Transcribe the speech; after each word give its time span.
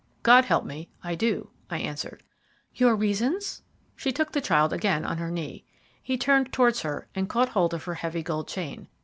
"God 0.23 0.45
help 0.45 0.65
me, 0.65 0.89
I 1.03 1.13
do," 1.13 1.51
I 1.69 1.77
answered. 1.77 2.23
"Your 2.73 2.95
reasons?" 2.95 3.61
She 3.95 4.11
took 4.11 4.31
the 4.31 4.41
child 4.41 4.73
again 4.73 5.05
on 5.05 5.19
her 5.19 5.29
knee. 5.29 5.63
He 6.01 6.17
turned 6.17 6.51
towards 6.51 6.81
her 6.81 7.07
and 7.13 7.29
caught 7.29 7.49
hold 7.49 7.75
of 7.75 7.83
her 7.83 7.93
heavy 7.93 8.23
gold 8.23 8.47
chain. 8.47 8.87